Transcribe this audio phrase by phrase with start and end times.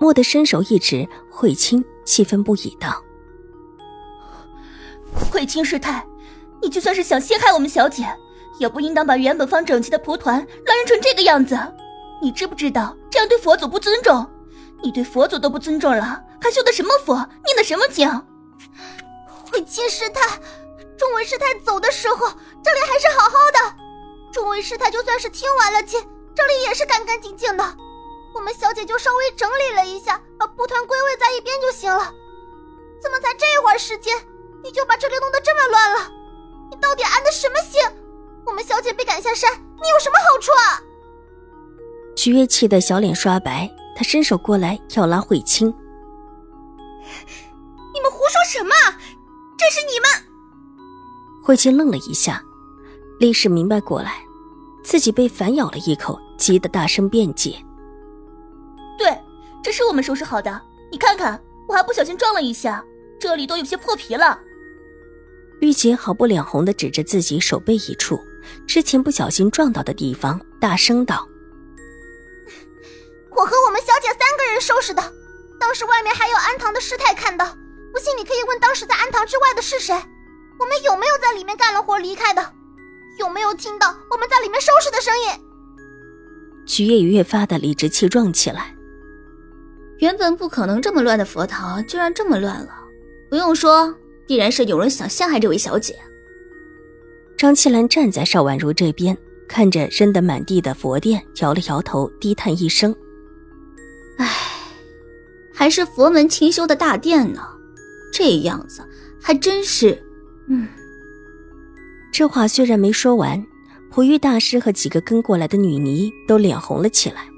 [0.00, 3.02] 蓦地伸手一指，慧清气愤不已道
[5.30, 6.06] ：“慧清师太，
[6.62, 8.06] 你就算是想陷害我们小姐，
[8.58, 11.58] 也不应当把原本放整齐的蒲团乱扔成这个样子。
[12.22, 14.26] 你知不知道这样对佛祖不尊重？
[14.82, 18.08] 你对佛祖都不尊重了，还修的什么佛，念的什么经？”
[19.50, 20.38] 慧清师太，
[20.96, 22.28] 众位师太走的时候，
[22.62, 23.76] 这里还是好好的。
[24.32, 26.00] 众位师太就算是听完了经，
[26.34, 27.64] 这里也是干干净净的。
[28.48, 32.10] 我们小姐就稍微整理了一下，把蒲团归位在一边就行了。
[32.98, 34.16] 怎么才这会儿时间，
[34.64, 36.10] 你就把这里弄得这么乱了？
[36.70, 37.78] 你到底安的什么心？
[38.46, 40.80] 我们小姐被赶下山，你有什么好处啊？
[42.16, 45.66] 徐月气得小脸刷白，她伸手过来要拉慧清。
[47.92, 48.74] 你们胡说什么？
[49.58, 50.08] 这是你们……
[51.44, 52.42] 慧清愣了一下，
[53.20, 54.22] 立时明白过来，
[54.82, 57.62] 自己被反咬了一口，急得大声辩解。
[59.68, 60.62] 对，这是我们收拾好的。
[60.90, 61.38] 你看看，
[61.68, 62.82] 我还不小心撞了一下，
[63.20, 64.40] 这里都有些破皮了。
[65.60, 68.18] 玉洁毫不脸红的指着自己手背一处，
[68.66, 71.28] 之前不小心撞到的地方，大声道
[73.36, 75.02] ：“我和我们小姐三个人收拾的，
[75.60, 77.44] 当时外面还有安堂的师太看到。
[77.92, 79.94] 不信你可以问当时在安堂之外的是谁，
[80.58, 82.54] 我们有没有在里面干了活离开的？
[83.18, 85.44] 有没有听到我们在里面收拾的声音？”
[86.64, 88.74] 徐月越发的理直气壮起来。
[89.98, 92.70] 原本不可能这么乱的佛堂，居然这么乱了。
[93.28, 93.94] 不用说，
[94.26, 95.96] 必然是有人想陷害这位小姐。
[97.36, 99.16] 张七兰站在邵婉如这边，
[99.48, 102.94] 看着扔得满地的佛殿，摇了摇头，低叹一声
[104.18, 104.26] ：“唉，
[105.52, 107.40] 还是佛门清修的大殿呢，
[108.12, 108.82] 这样子
[109.20, 110.00] 还真是……
[110.48, 110.68] 嗯。”
[112.12, 113.44] 这话虽然没说完，
[113.90, 117.28] 普玉大师和几个跟过来的女尼都脸红了起来。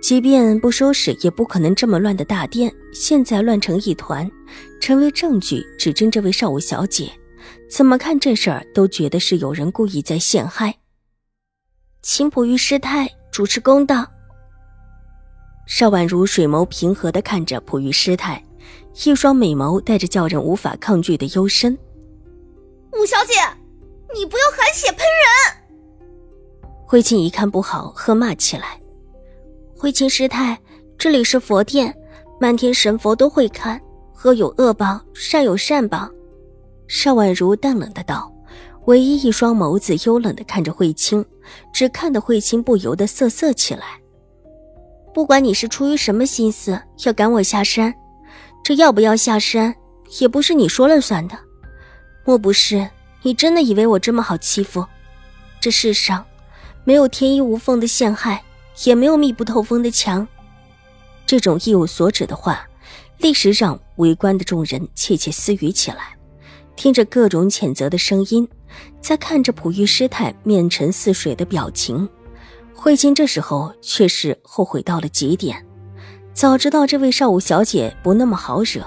[0.00, 4.30] 即便不收拾，也不可能这么乱的大殿，现在乱成一团，
[4.80, 7.10] 成为证据指证这位少武小姐。
[7.68, 10.74] 怎么看这事儿都觉得是有人故意在陷害。
[12.00, 14.06] 请普玉师太主持公道。
[15.66, 18.42] 邵婉如水眸平和地看着普玉师太，
[19.04, 21.76] 一双美眸带着叫人无法抗拒的幽深。
[22.92, 23.34] 武小姐，
[24.14, 26.68] 你不要含血喷人！
[26.86, 28.80] 慧清一看不好，喝骂起来。
[29.80, 30.58] 慧清师太，
[30.98, 31.96] 这里是佛殿，
[32.40, 33.80] 漫天神佛都会看，
[34.24, 36.10] 恶有恶报，善有善报。
[36.88, 38.28] 邵婉如淡冷的道，
[38.86, 41.24] 唯一一双眸子幽冷的看着慧清，
[41.72, 44.00] 只看得慧清不由得瑟瑟起来。
[45.14, 47.94] 不管你是出于什么心思要赶我下山，
[48.64, 49.72] 这要不要下山
[50.18, 51.38] 也不是你说了算的。
[52.24, 52.84] 莫不是
[53.22, 54.84] 你真的以为我这么好欺负？
[55.60, 56.24] 这世上
[56.82, 58.42] 没有天衣无缝的陷害。
[58.84, 60.26] 也没有密不透风的墙，
[61.26, 62.68] 这种一无所指的话，
[63.18, 66.16] 立时让围观的众人窃窃私语起来。
[66.76, 68.48] 听着各种谴责的声音，
[69.00, 72.08] 再看着普玉师太面沉似水的表情，
[72.72, 75.66] 慧清这时候却是后悔到了极点。
[76.32, 78.86] 早知道这位少武小姐不那么好惹，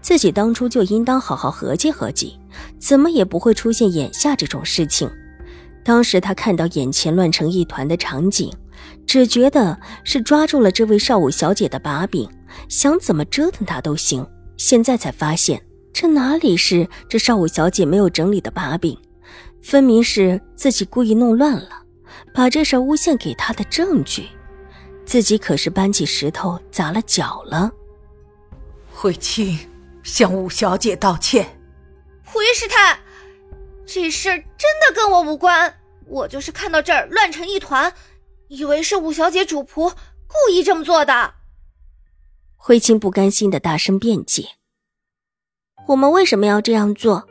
[0.00, 2.38] 自己当初就应当好好合计合计，
[2.78, 5.10] 怎么也不会出现眼下这种事情。
[5.82, 8.52] 当时他看到眼前乱成一团的场景。
[9.06, 12.28] 只觉得是抓住了这位少武小姐的把柄，
[12.68, 14.26] 想怎么折腾她都行。
[14.56, 15.60] 现在才发现，
[15.92, 18.96] 这哪里是这少武小姐没有整理的把柄，
[19.62, 21.82] 分明是自己故意弄乱了，
[22.32, 24.28] 把这事诬陷给她的证据。
[25.04, 27.70] 自己可是搬起石头砸了脚了。
[28.92, 29.58] 慧清，
[30.02, 31.58] 向武小姐道歉。
[32.24, 32.98] 胡玉师太，
[33.84, 35.74] 这事真的跟我无关，
[36.06, 37.92] 我就是看到这儿乱成一团。
[38.52, 39.94] 以为是五小姐主仆
[40.26, 41.32] 故意这么做的。
[42.56, 44.46] 慧清不甘心的大声辩解
[45.88, 47.26] ：“我们为什么要这样做？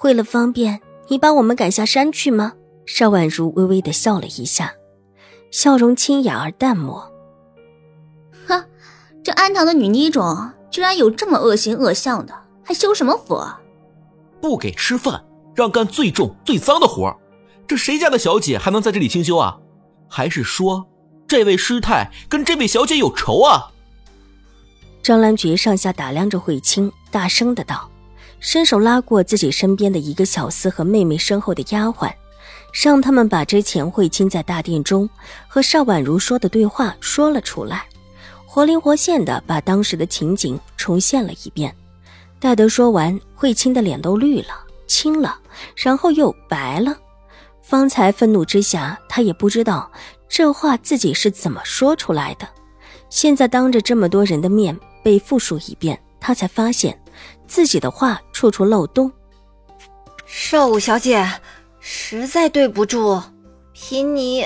[0.00, 2.54] 为了方便你把我们赶下山去吗？”
[2.86, 4.72] 邵婉如微微的笑了一下，
[5.50, 7.12] 笑容清雅而淡漠。
[8.46, 8.64] 哼，
[9.22, 12.32] 这安堂的女妮种居然有这么恶行恶相的，
[12.62, 13.46] 还修什么佛？
[14.40, 15.22] 不给吃饭，
[15.54, 17.14] 让干最重最脏的活
[17.66, 19.58] 这谁家的小姐还能在这里清修啊？
[20.08, 20.86] 还是说，
[21.26, 23.70] 这位师太跟这位小姐有仇啊？
[25.02, 27.88] 张兰菊上下打量着慧清，大声的道，
[28.40, 32.12] 伸手拉过自己身边的一个小厮和妹妹身后的丫鬟，
[32.72, 35.08] 让他们把之前慧清在大殿中
[35.46, 37.86] 和邵婉如说的对话说了出来，
[38.44, 41.74] 活灵活现的把当时的情景重现了一遍。
[42.38, 44.48] 待得说完，慧清的脸都绿了、
[44.86, 45.38] 青了，
[45.74, 46.96] 然后又白了。
[47.68, 49.90] 方才愤怒之下，他也不知道
[50.28, 52.48] 这话自己是怎么说出来的，
[53.10, 54.78] 现在当着这么多人的面。
[55.02, 57.00] 被复述一遍，他才发现
[57.46, 59.08] 自己的话处处漏洞。
[60.26, 61.24] 少武小姐，
[61.78, 63.22] 实在对不住，
[63.72, 64.44] 凭你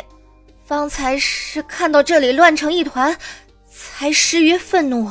[0.67, 3.17] 方才是看到这里乱成一团，
[3.71, 5.11] 才失于愤怒，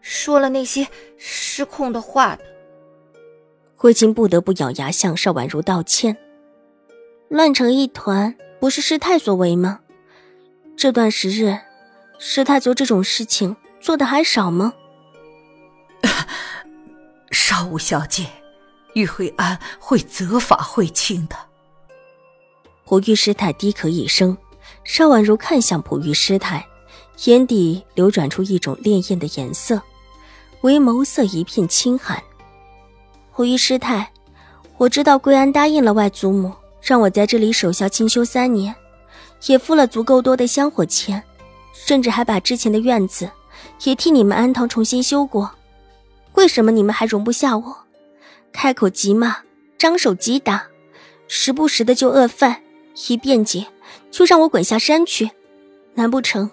[0.00, 2.42] 说了那些失控的话的。
[3.76, 6.16] 慧清不得不咬牙向邵婉如道歉。
[7.28, 9.80] 乱成一团，不是师太所为吗？
[10.76, 11.58] 这段时日，
[12.18, 13.56] 师太做这种事情。
[13.80, 14.72] 做的还少吗？
[17.30, 18.26] 少武小姐，
[18.94, 21.36] 玉慧安会责罚慧清的。
[22.84, 24.36] 璞玉师太低咳一声，
[24.82, 26.66] 邵婉如看向璞玉师太，
[27.26, 29.80] 眼底流转出一种潋滟的颜色，
[30.62, 32.20] 唯眸色一片清寒。
[33.32, 34.10] 璞玉师太，
[34.76, 36.52] 我知道桂安答应了外祖母，
[36.88, 38.74] 让我在这里守孝清修三年，
[39.44, 41.22] 也付了足够多的香火钱，
[41.74, 43.30] 甚至还把之前的院子。
[43.84, 45.50] 也替你们安堂重新修过，
[46.32, 47.76] 为什么你们还容不下我？
[48.52, 49.36] 开口即骂，
[49.76, 50.68] 张手即打，
[51.26, 52.62] 时不时的就饿饭，
[53.10, 53.66] 一辩解
[54.10, 55.30] 就让我滚下山去。
[55.92, 56.50] 难不成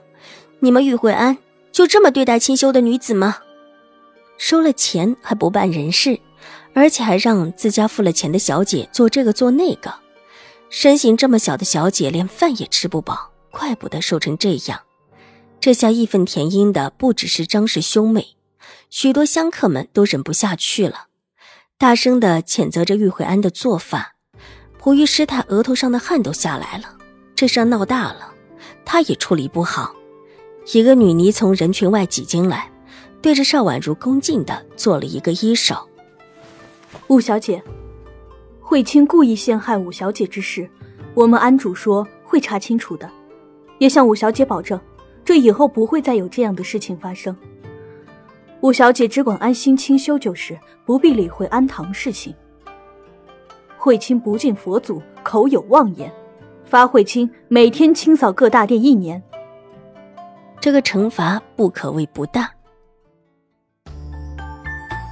[0.60, 1.38] 你们玉慧安
[1.72, 3.38] 就这么对待清修的女子吗？
[4.38, 6.20] 收了钱还不办人事，
[6.74, 9.94] 而且还让自家付了钱的小姐做这个做那个，
[10.78, 14.82] 身形这么小的小姐连饭也吃不饱，怪不得瘦成这样。
[15.62, 18.36] 这下义愤填膺的不只是张氏兄妹，
[18.90, 21.08] 许多香客们都忍不下去了，
[21.78, 24.16] 大声的谴责着玉慧安的做法。
[24.78, 26.98] 璞玉师太额头上的汗都下来了，
[27.38, 28.34] 这事闹大了，
[28.84, 29.96] 她也处理不好。
[30.74, 32.70] 一个女尼从人群外挤进来，
[33.22, 35.88] 对着邵婉如恭敬的做了一个揖手
[37.08, 37.64] ：“五小姐，
[38.68, 40.68] 慧清故意陷害五小姐之事，
[41.14, 43.08] 我们安主说会查清楚的，
[43.78, 44.82] 也向五小姐保证。”
[45.24, 47.36] 这以后不会再有这样的事情发生。
[48.62, 52.34] 五小姐只管安心清修就是，不必理会安堂事情。
[53.78, 56.12] 慧清不敬佛祖，口有妄言，
[56.64, 59.22] 罚慧清每天清扫各大殿一年。
[60.60, 62.50] 这个惩罚不可谓不大。